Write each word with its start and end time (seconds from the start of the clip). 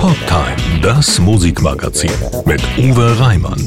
Poptime, 0.00 0.80
das 0.80 1.18
Musikmagazin 1.18 2.10
mit 2.46 2.62
Uwe 2.78 3.20
Reimann. 3.20 3.60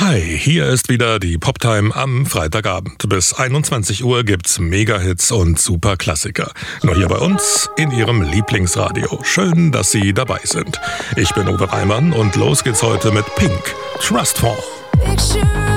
Hi, 0.00 0.18
hier 0.18 0.66
ist 0.66 0.88
wieder 0.88 1.18
die 1.18 1.36
Poptime 1.36 1.94
am 1.94 2.24
Freitagabend. 2.24 3.06
Bis 3.06 3.34
21 3.34 4.02
Uhr 4.02 4.24
gibt's 4.24 4.58
Mega-Hits 4.58 5.30
und 5.30 5.58
Superklassiker. 5.60 6.50
Nur 6.82 6.94
hier 6.94 7.08
bei 7.08 7.18
uns 7.18 7.68
in 7.76 7.90
Ihrem 7.90 8.22
Lieblingsradio. 8.22 9.20
Schön, 9.24 9.72
dass 9.72 9.90
Sie 9.90 10.14
dabei 10.14 10.40
sind. 10.44 10.80
Ich 11.16 11.34
bin 11.34 11.48
Uwe 11.48 11.70
Reimann 11.70 12.14
und 12.14 12.34
los 12.36 12.64
geht's 12.64 12.82
heute 12.82 13.12
mit 13.12 13.26
Pink, 13.36 13.74
Trustfall. 14.00 14.56
Picture 15.04 15.69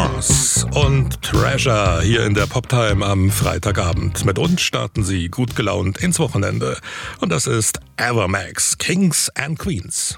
Provence 0.00 0.66
und 0.74 1.20
Treasure 1.20 2.00
hier 2.02 2.24
in 2.24 2.32
der 2.32 2.46
Poptime 2.46 3.04
am 3.04 3.30
Freitagabend. 3.30 4.24
Mit 4.24 4.38
uns 4.38 4.62
starten 4.62 5.04
sie 5.04 5.28
gut 5.28 5.56
gelaunt 5.56 5.98
ins 5.98 6.18
Wochenende. 6.18 6.78
Und 7.20 7.30
das 7.30 7.46
ist 7.46 7.80
Evermax, 7.98 8.78
Kings 8.78 9.30
and 9.34 9.58
Queens. 9.58 10.16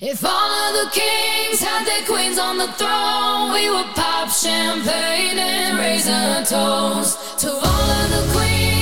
If 0.00 0.24
all 0.24 0.30
of 0.30 0.90
the 0.92 1.00
kings 1.00 1.60
had 1.60 1.86
their 1.86 2.04
queens 2.04 2.38
on 2.40 2.58
the 2.58 2.66
throne, 2.76 3.52
we 3.52 3.70
would 3.70 3.94
pop 3.94 4.28
champagne 4.28 5.38
and 5.38 5.78
raise 5.78 6.08
a 6.08 6.44
toast 6.44 7.38
to 7.38 7.48
all 7.48 7.60
of 7.60 8.10
the 8.10 8.36
queens. 8.36 8.75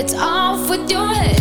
it's 0.00 0.14
off 0.14 0.70
with 0.70 0.90
your 0.90 1.06
head. 1.06 1.39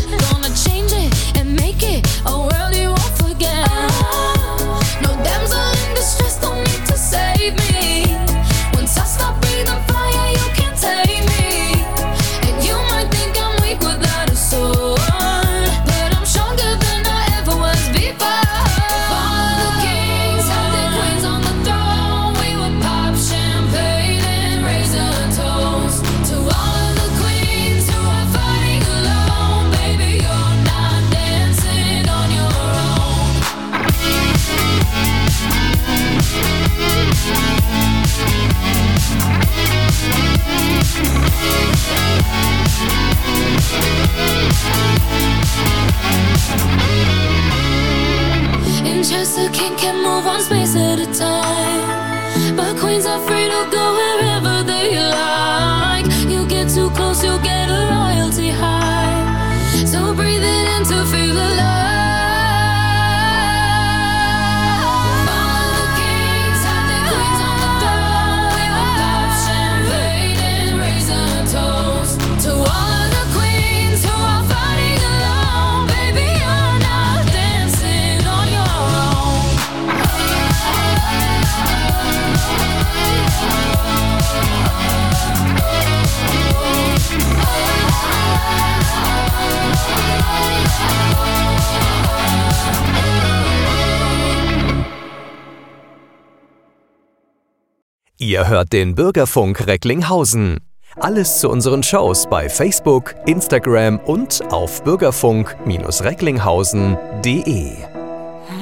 hört 98.49 98.73
den 98.73 98.95
Bürgerfunk 98.95 99.67
Recklinghausen. 99.67 100.57
Alles 100.97 101.39
zu 101.39 101.49
unseren 101.49 101.83
Shows 101.83 102.27
bei 102.29 102.49
Facebook, 102.49 103.15
Instagram 103.25 103.99
und 103.99 104.41
auf 104.51 104.83
bürgerfunk-recklinghausen.de. 104.83 107.77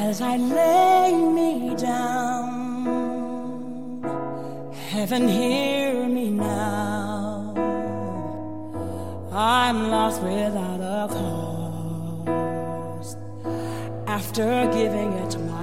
As 0.07 0.21
I 0.21 0.37
lay 0.37 1.11
me 1.11 1.75
down, 1.75 2.85
heaven 4.91 5.27
hear 5.27 6.07
me 6.07 6.29
now. 6.29 7.55
I'm 9.33 9.89
lost 9.89 10.21
without 10.21 10.81
a 10.81 11.07
cause. 11.09 13.17
After 14.05 14.67
giving 14.71 15.13
it 15.23 15.35
my 15.49 15.56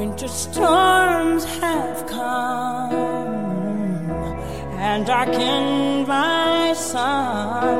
Winter 0.00 0.28
storms 0.28 1.44
have 1.60 2.06
come 2.06 2.94
and 4.88 5.04
darkened 5.04 6.08
my 6.08 6.72
sun. 6.72 7.76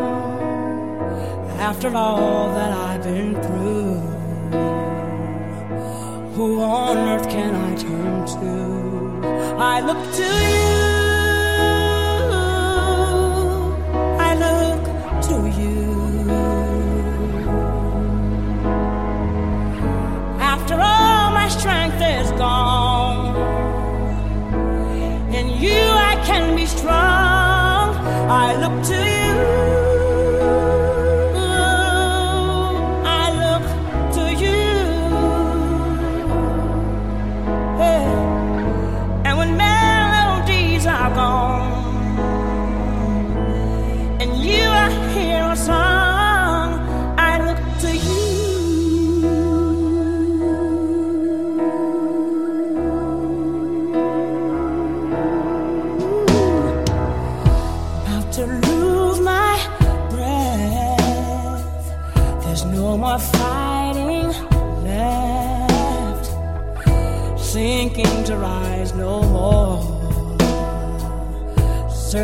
After 1.59 1.97
all 1.97 2.53
that 2.53 2.73
I've 2.73 3.03
been 3.03 3.33
through, 3.45 4.01
who 6.35 6.61
on 6.61 6.99
earth 7.09 7.27
can 7.31 7.55
I 7.55 7.75
turn 7.77 8.27
to? 8.35 9.57
I 9.59 9.81
look 9.81 10.15
to 10.17 10.75
you. 10.75 10.80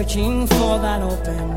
searching 0.06 0.46
for 0.46 0.78
that 0.78 1.02
open 1.02 1.55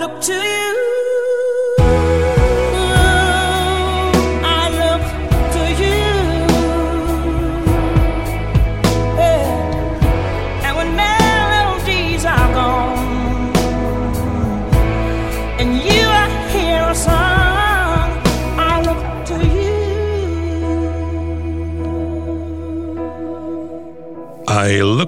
look 0.00 0.20
to 0.22 0.32
you. 0.32 0.63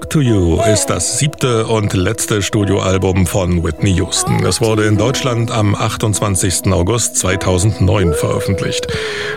To 0.09 0.21
You 0.21 0.61
ist 0.73 0.85
das 0.85 1.19
siebte 1.19 1.67
und 1.67 1.93
letzte 1.93 2.41
Studioalbum 2.41 3.27
von 3.27 3.63
Whitney 3.63 3.91
Houston. 3.95 4.45
Es 4.45 4.61
wurde 4.61 4.85
in 4.85 4.97
Deutschland 4.97 5.51
am 5.51 5.75
28. 5.75 6.71
August 6.71 7.17
2009 7.17 8.13
veröffentlicht. 8.13 8.87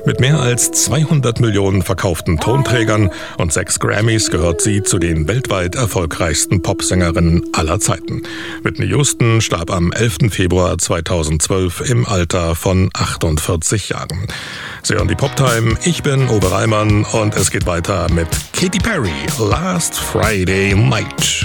Mit 0.06 0.20
mehr 0.20 0.38
als 0.38 0.70
200 0.70 1.40
Millionen 1.40 1.82
verkauften 1.82 2.38
Tonträgern 2.38 3.10
und 3.38 3.52
sechs 3.52 3.80
Grammys 3.80 4.30
gehört 4.30 4.60
sie 4.60 4.82
zu 4.82 4.98
den 4.98 5.26
weltweit 5.26 5.74
erfolgreichsten 5.74 6.62
Popsängerinnen 6.62 7.48
aller 7.52 7.80
Zeiten. 7.80 8.22
Whitney 8.62 8.86
Houston 8.86 9.40
starb 9.40 9.72
am 9.72 9.92
11. 9.92 10.30
Februar 10.30 10.78
2012 10.78 11.90
im 11.90 12.06
Alter 12.06 12.54
von 12.54 12.90
48 12.94 13.88
Jahren. 13.88 14.28
Sie 14.82 14.94
hören 14.94 15.08
die 15.08 15.16
Poptime. 15.16 15.76
Ich 15.84 16.02
bin 16.02 16.28
Obereimann 16.28 17.04
und 17.04 17.34
es 17.34 17.50
geht 17.50 17.66
weiter 17.66 18.06
mit 18.12 18.28
Katy 18.52 18.78
Perry. 18.78 19.10
Last 19.38 19.98
Friday. 19.98 20.59
Friday 20.60 20.74
night. 20.74 21.40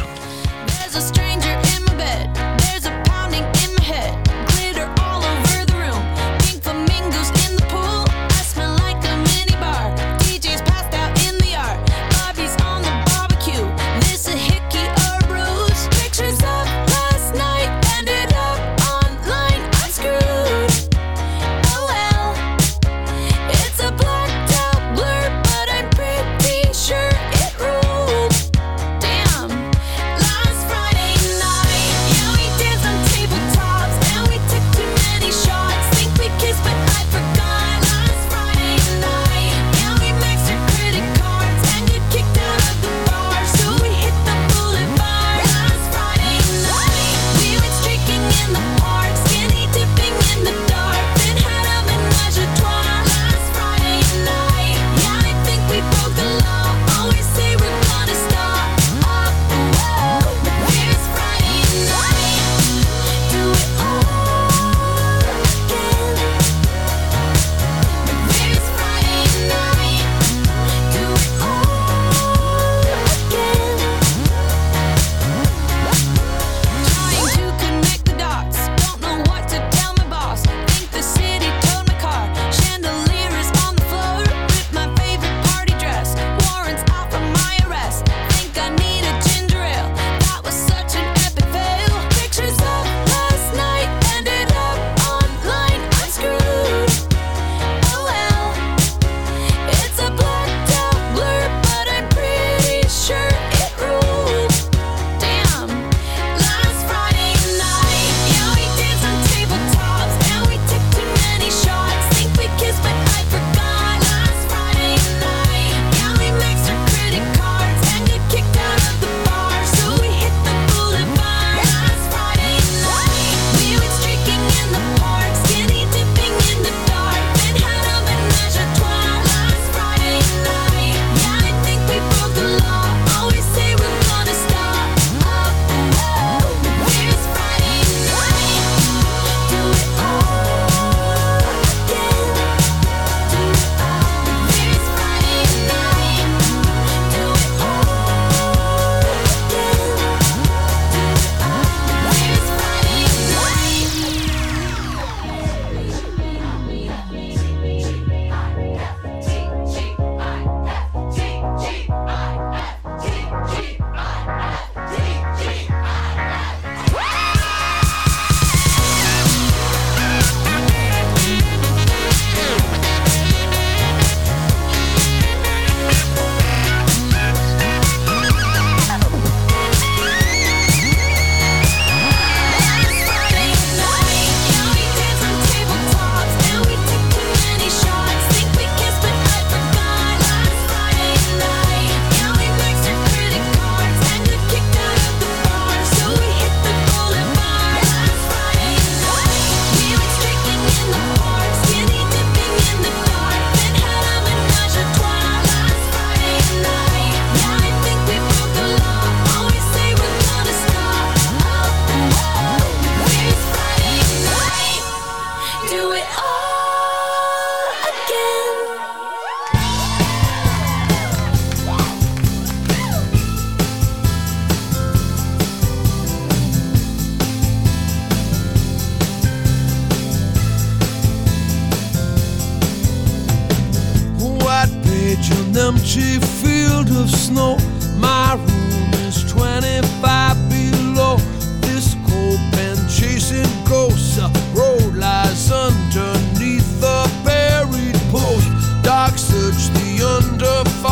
the 249.74 250.04
underfoot. 250.04 250.85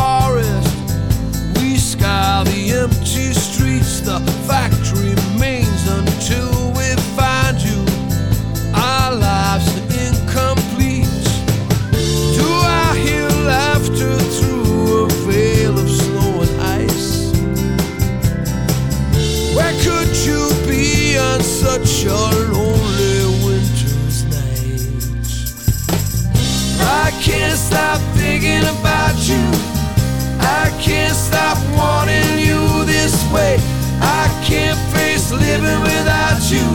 away. 33.34 33.58
I 34.00 34.24
can't 34.44 34.78
face 34.94 35.30
living 35.32 35.80
without 35.82 36.40
you. 36.54 36.66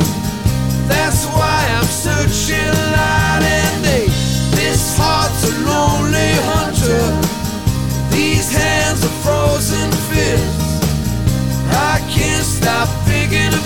That's 0.91 1.25
why 1.37 1.59
I'm 1.77 1.85
searching 1.85 2.73
night 2.91 3.43
and 3.43 3.83
day. 3.83 4.07
This 4.59 4.97
heart's 4.97 5.43
a 5.47 5.53
lonely 5.69 6.31
hunter. 6.51 7.05
These 8.11 8.51
hands 8.51 9.03
are 9.05 9.17
frozen 9.23 9.89
fists. 10.09 10.83
I 11.71 12.01
can't 12.11 12.45
stop 12.45 12.87
thinking 13.07 13.58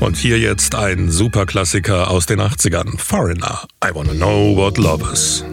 Und 0.00 0.16
hier 0.16 0.38
jetzt 0.38 0.74
ein 0.74 1.10
Superklassiker 1.10 2.10
aus 2.10 2.26
den 2.26 2.40
80ern, 2.40 2.98
Foreigner. 2.98 3.66
I 3.84 3.94
wanna 3.94 4.12
know 4.12 4.56
what 4.56 4.78
love 4.78 5.02
is. 5.12 5.44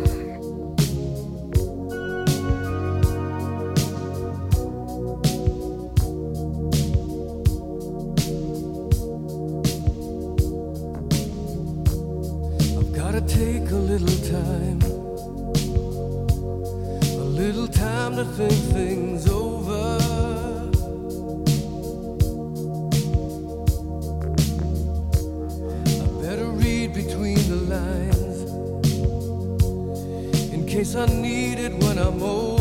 time 17.71 18.15
to 18.15 18.25
think 18.25 18.51
things 18.73 19.30
over. 19.30 19.50
I 30.93 31.06
need 31.06 31.58
it 31.58 31.73
when 31.84 31.97
I'm 31.97 32.21
old. 32.21 32.61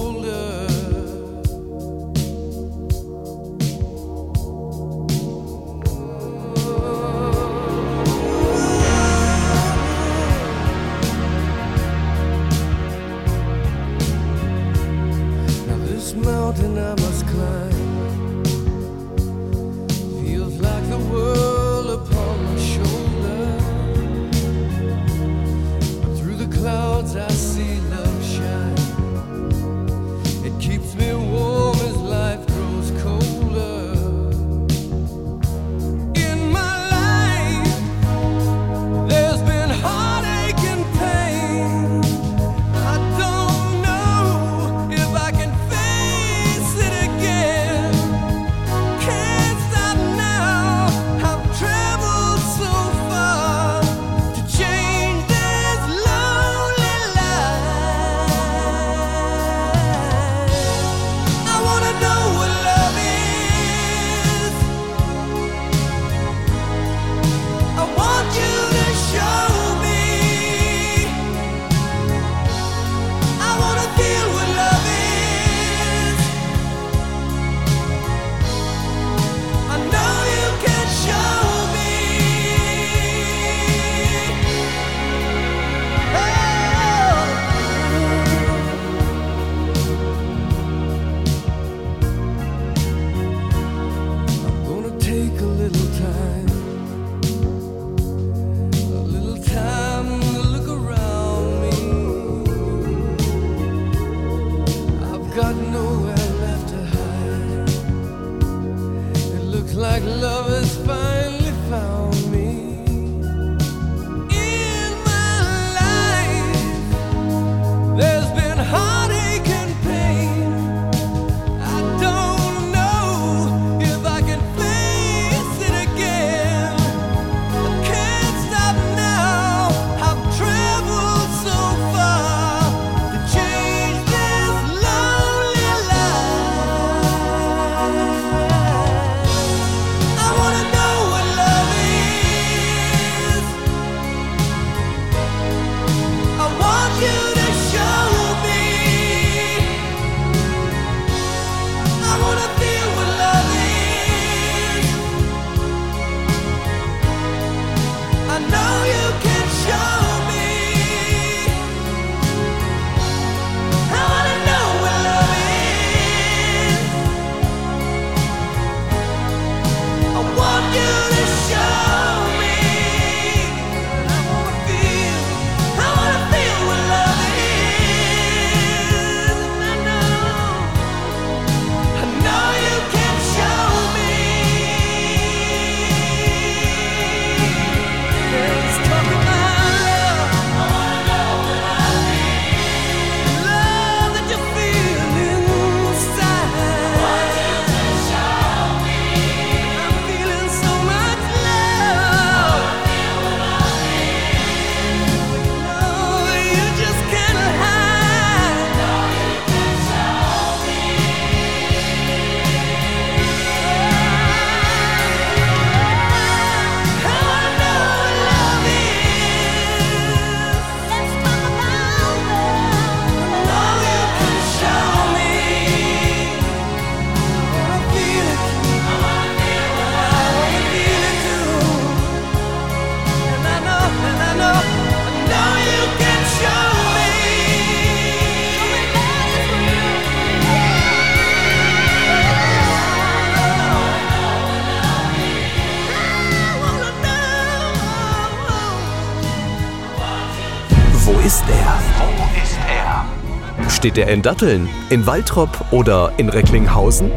Steht 253.81 253.97
er 253.97 254.09
in 254.09 254.21
Datteln, 254.21 254.69
in 254.91 255.07
Waltrop 255.07 255.73
oder 255.73 256.13
in 256.19 256.29
Recklinghausen? 256.29 257.11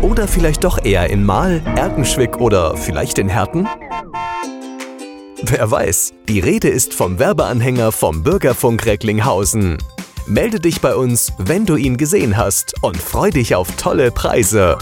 Oder 0.00 0.26
vielleicht 0.26 0.64
doch 0.64 0.82
eher 0.82 1.10
in 1.10 1.22
Mahl, 1.22 1.60
Erkenschwick 1.76 2.38
oder 2.38 2.74
vielleicht 2.74 3.18
in 3.18 3.28
Herten? 3.28 3.68
Wer 5.42 5.70
weiß, 5.70 6.14
die 6.26 6.40
Rede 6.40 6.68
ist 6.68 6.94
vom 6.94 7.18
Werbeanhänger 7.18 7.92
vom 7.92 8.22
Bürgerfunk 8.22 8.86
Recklinghausen. 8.86 9.76
Melde 10.26 10.58
dich 10.58 10.80
bei 10.80 10.96
uns, 10.96 11.34
wenn 11.36 11.66
du 11.66 11.76
ihn 11.76 11.98
gesehen 11.98 12.38
hast 12.38 12.82
und 12.82 12.96
freu 12.96 13.30
dich 13.30 13.54
auf 13.54 13.76
tolle 13.76 14.10
Preise. 14.10 14.78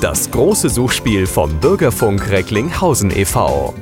Das 0.00 0.30
große 0.30 0.68
Suchspiel 0.68 1.26
vom 1.26 1.58
Bürgerfunk 1.58 2.30
Recklinghausen 2.30 3.10
e.V. 3.10 3.74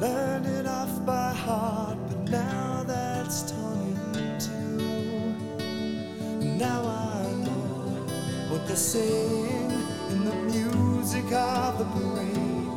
learned 0.00 0.46
it 0.46 0.66
off 0.66 1.04
by 1.06 1.32
heart, 1.32 1.98
but 2.08 2.30
now 2.30 2.82
that's 2.86 3.50
torn 3.50 3.98
in 4.14 4.38
two. 4.38 5.34
Now 6.58 6.84
I 6.84 7.32
know 7.44 8.04
what 8.50 8.66
they're 8.66 8.76
saying 8.76 9.70
in 10.10 10.24
the 10.24 10.34
music 10.34 11.32
of 11.32 11.78
the 11.78 11.84
parade. 11.84 12.68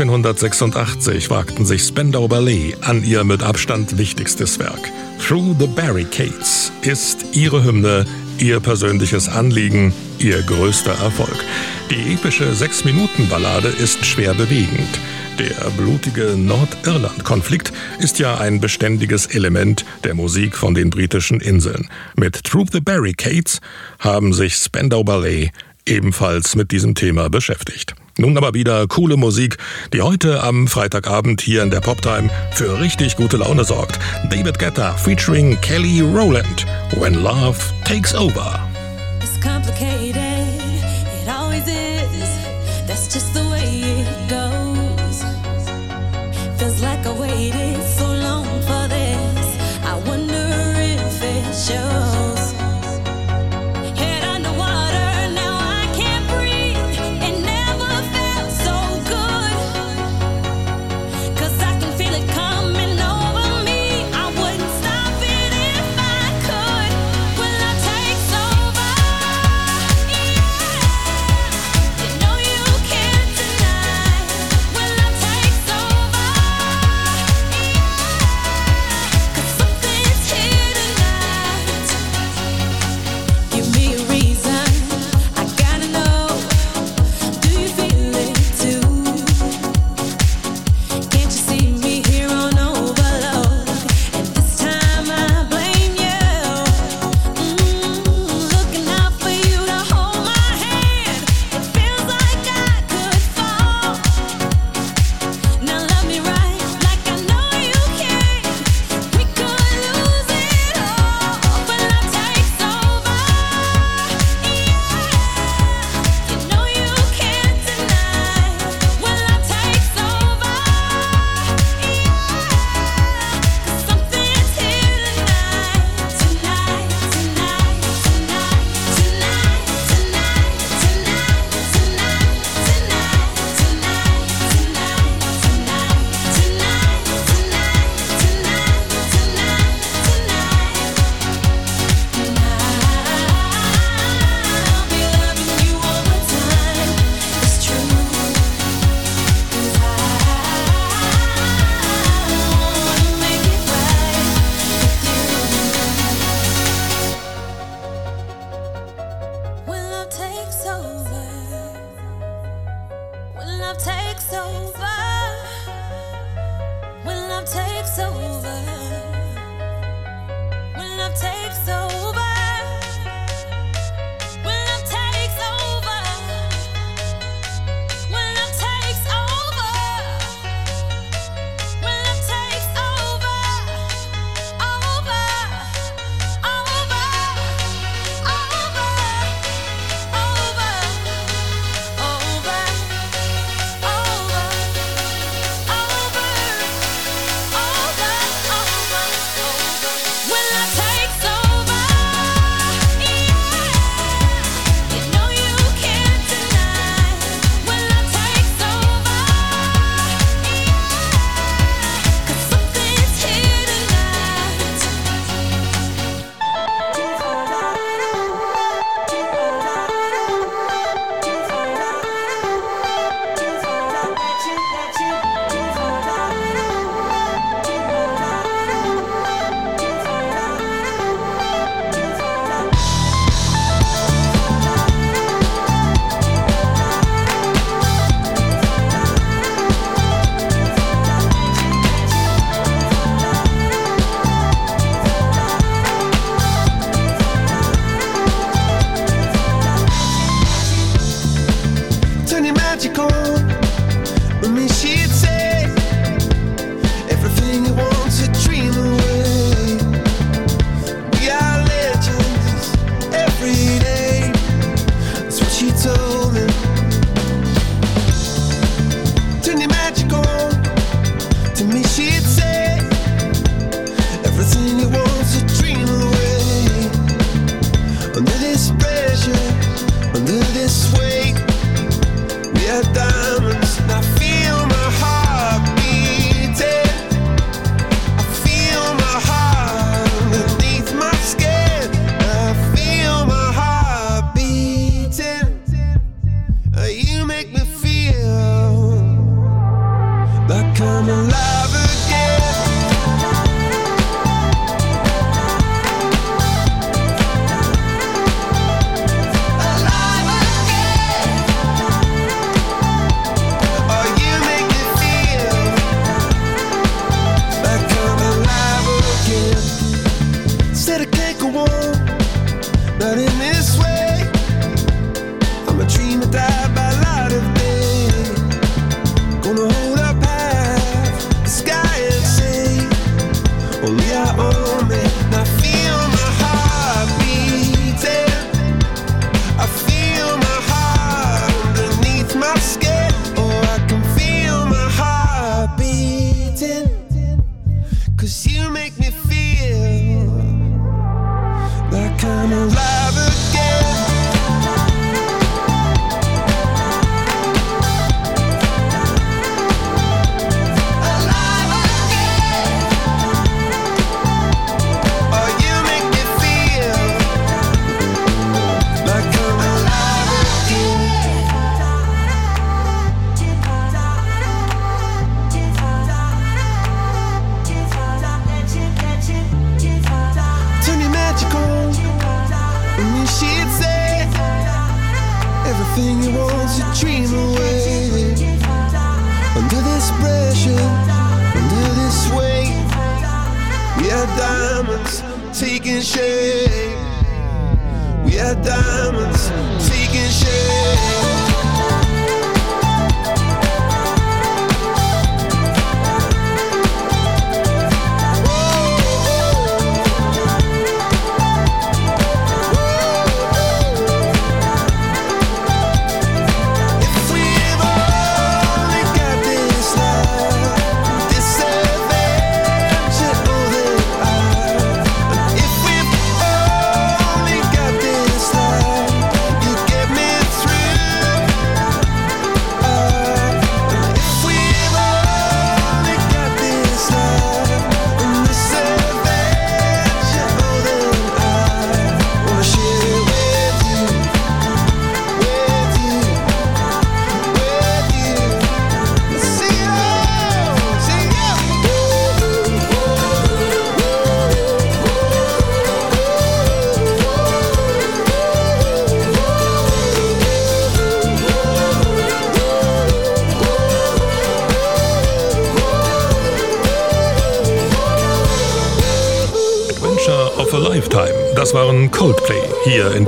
1986 0.00 1.30
wagten 1.30 1.64
sich 1.64 1.84
Spandau 1.84 2.26
Ballet 2.26 2.74
an 2.80 3.04
ihr 3.04 3.22
mit 3.22 3.44
Abstand 3.44 3.96
wichtigstes 3.96 4.58
Werk. 4.58 4.90
Through 5.24 5.54
the 5.60 5.68
Barricades 5.68 6.72
ist 6.82 7.24
ihre 7.32 7.62
Hymne, 7.62 8.04
ihr 8.38 8.58
persönliches 8.58 9.28
Anliegen, 9.28 9.92
ihr 10.18 10.42
größter 10.42 10.90
Erfolg. 10.90 11.36
Die 11.90 12.14
epische 12.14 12.52
Sechs-Minuten-Ballade 12.54 13.68
ist 13.68 14.04
schwer 14.04 14.34
bewegend. 14.34 14.98
Der 15.38 15.70
blutige 15.76 16.34
Nordirland-Konflikt 16.36 17.72
ist 18.00 18.18
ja 18.18 18.38
ein 18.38 18.60
beständiges 18.60 19.26
Element 19.26 19.84
der 20.02 20.14
Musik 20.14 20.56
von 20.56 20.74
den 20.74 20.90
britischen 20.90 21.40
Inseln. 21.40 21.88
Mit 22.16 22.42
Through 22.42 22.66
the 22.72 22.80
Barricades 22.80 23.60
haben 24.00 24.32
sich 24.32 24.56
Spandau 24.56 25.04
Ballet 25.04 25.52
ebenfalls 25.86 26.56
mit 26.56 26.72
diesem 26.72 26.96
Thema 26.96 27.30
beschäftigt. 27.30 27.94
Nun 28.18 28.36
aber 28.36 28.54
wieder 28.54 28.86
coole 28.86 29.16
Musik, 29.16 29.56
die 29.92 30.02
heute 30.02 30.42
am 30.42 30.68
Freitagabend 30.68 31.40
hier 31.40 31.62
in 31.62 31.70
der 31.70 31.80
Poptime 31.80 32.30
für 32.52 32.80
richtig 32.80 33.16
gute 33.16 33.38
Laune 33.38 33.64
sorgt. 33.64 33.98
David 34.30 34.58
Guetta 34.58 34.92
featuring 34.92 35.60
Kelly 35.60 36.00
Rowland, 36.00 36.64
When 36.96 37.14
Love 37.14 37.58
Takes 37.84 38.14
Over. 38.14 38.60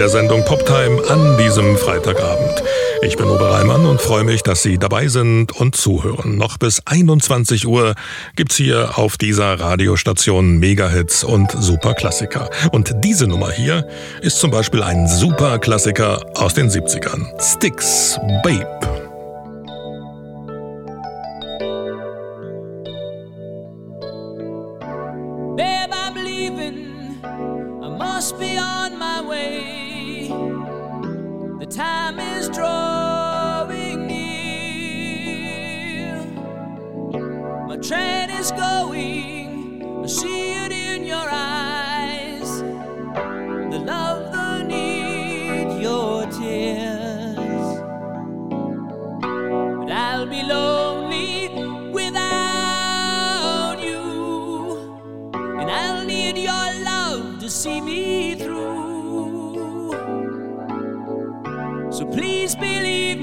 der 0.06 0.10
Sendung 0.12 0.44
Poptime 0.44 1.02
an 1.08 1.36
diesem 1.36 1.76
Freitagabend. 1.76 2.62
Ich 3.02 3.16
bin 3.16 3.26
Uwe 3.26 3.50
Reimann 3.50 3.86
und 3.86 4.00
freue 4.00 4.22
mich, 4.22 4.44
dass 4.44 4.62
Sie 4.62 4.78
dabei 4.78 5.08
sind 5.08 5.50
und 5.50 5.74
zuhören. 5.74 6.36
Noch 6.36 6.58
bis 6.58 6.80
21 6.84 7.66
Uhr 7.66 7.96
gibt's 8.36 8.54
hier 8.54 8.98
auf 8.98 9.16
dieser 9.16 9.58
Radiostation 9.58 10.58
Megahits 10.58 11.24
und 11.24 11.50
Superklassiker. 11.50 12.50
Und 12.70 12.94
diese 13.02 13.26
Nummer 13.26 13.50
hier 13.50 13.84
ist 14.22 14.38
zum 14.38 14.52
Beispiel 14.52 14.84
ein 14.84 15.08
Superklassiker 15.08 16.24
aus 16.36 16.54
den 16.54 16.70
70ern. 16.70 17.26
Sticks, 17.42 18.16
Babe. 18.44 18.75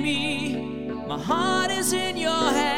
me. 0.01 0.55
My 1.07 1.19
heart 1.19 1.71
is 1.71 1.93
in 1.93 2.17
your 2.17 2.31
hands. 2.31 2.72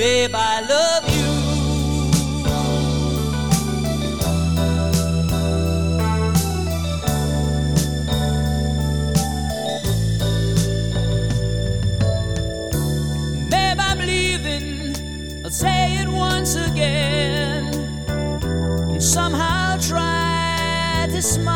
Babe, 0.00 0.34
I 0.34 0.60
love 0.62 1.04
you. 1.14 1.30
Babe, 13.50 13.78
I'm 13.78 13.98
leaving. 13.98 15.44
I'll 15.44 15.50
say 15.50 15.98
it 15.98 16.08
once 16.08 16.56
again. 16.56 17.74
And 18.08 19.02
somehow 19.02 19.76
try 19.76 21.08
to 21.10 21.20
smile. 21.20 21.50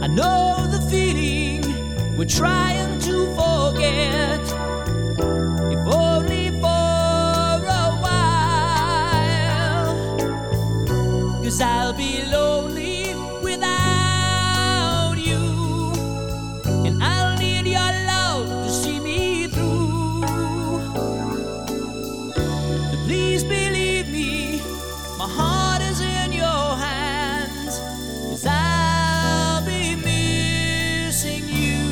I 0.00 0.06
know 0.06 0.68
the 0.70 0.80
feeling 0.88 2.16
we're 2.16 2.26
trying 2.26 3.00
to 3.00 3.26
forget. 3.34 4.31
I'll 11.62 11.92
be 11.92 12.24
lonely 12.24 13.14
without 13.42 15.14
you. 15.16 15.92
And 16.86 17.02
I'll 17.02 17.36
need 17.38 17.66
your 17.66 17.92
love 18.12 18.48
to 18.66 18.70
see 18.70 18.98
me 19.00 19.46
through. 19.48 20.22
So 22.90 22.96
please 23.06 23.44
believe 23.44 24.08
me, 24.10 24.60
my 25.18 25.28
heart 25.28 25.82
is 25.82 26.00
in 26.00 26.32
your 26.32 26.76
hands. 26.86 27.78
Cause 28.30 28.46
I'll 28.46 29.64
be 29.64 29.94
missing 29.96 31.48
you. 31.48 31.82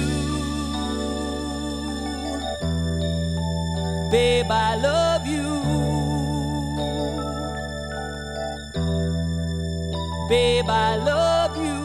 Babe, 4.11 4.51
I 4.51 4.75
love 4.77 5.10
I 10.71 10.97
love 11.05 11.57
you. 11.57 11.81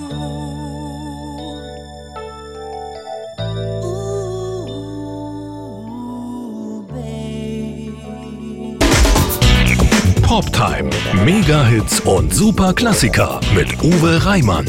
Poptime. 10.22 10.90
Mega-Hits 11.24 12.02
und 12.02 12.34
Super-Klassiker 12.34 13.40
mit 13.56 13.82
Uwe 13.84 14.24
Reimann. 14.26 14.66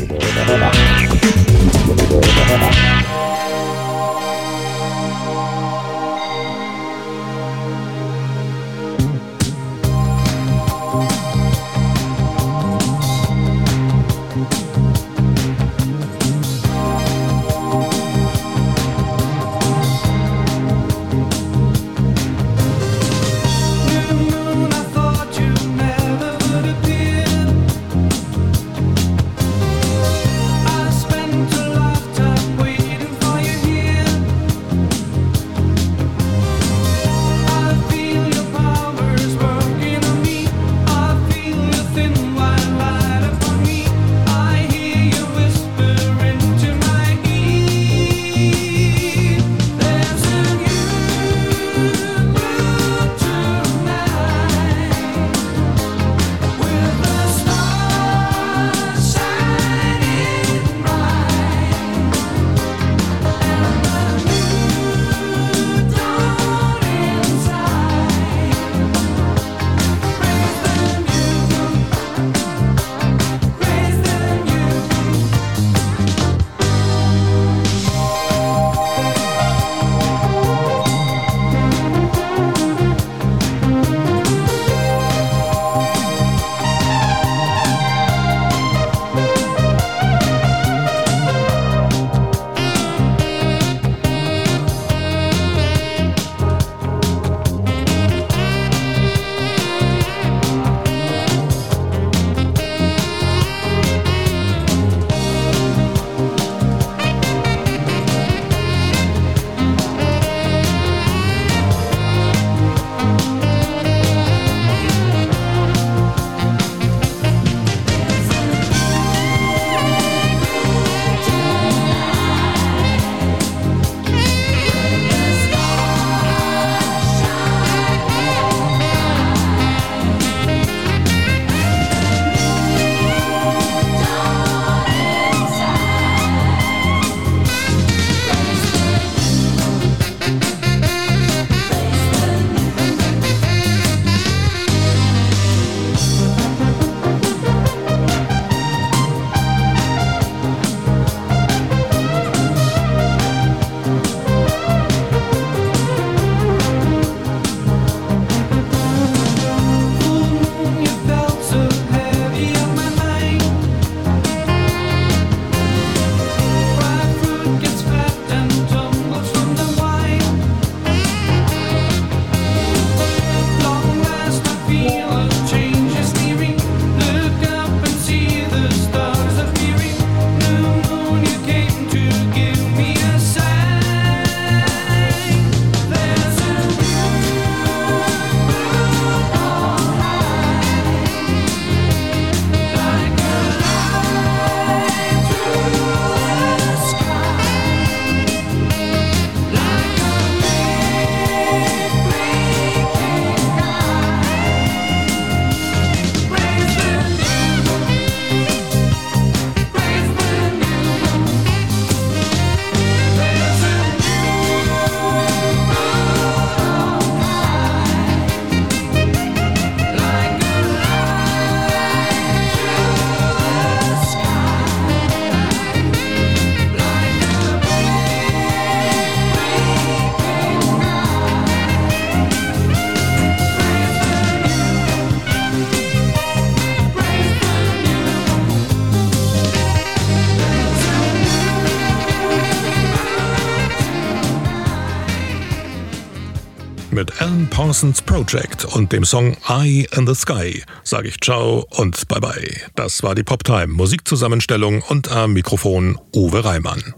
Parsons 247.57 248.03
Project 248.03 248.67
und 248.67 248.93
dem 248.93 249.03
Song 249.03 249.35
Eye 249.49 249.87
in 249.97 250.07
the 250.07 250.15
Sky 250.15 250.63
sage 250.83 251.09
ich 251.09 251.19
Ciao 251.23 251.67
und 251.71 252.07
Bye 252.07 252.21
Bye. 252.21 252.61
Das 252.75 253.03
war 253.03 253.15
die 253.15 253.23
Poptime 253.23 253.69
Musikzusammenstellung 253.69 254.83
und 254.83 255.11
am 255.11 255.33
Mikrofon 255.33 255.99
Uwe 256.15 256.45
Reimann. 256.45 256.95